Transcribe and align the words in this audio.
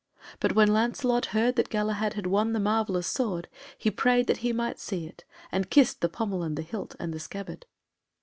But 0.39 0.55
when 0.55 0.69
Lancelot 0.73 1.27
heard 1.27 1.57
that 1.57 1.69
Galahad 1.69 2.15
had 2.15 2.25
won 2.25 2.53
the 2.53 2.59
marvellous 2.59 3.05
sword 3.05 3.47
he 3.77 3.91
prayed 3.91 4.25
that 4.25 4.37
he 4.37 4.51
might 4.51 4.79
see 4.79 5.05
it, 5.05 5.25
and 5.51 5.69
kissed 5.69 6.01
the 6.01 6.09
pommel 6.09 6.41
and 6.41 6.57
the 6.57 6.63
hilt, 6.63 6.95
and 6.99 7.13
the 7.13 7.19
scabbard. 7.19 7.67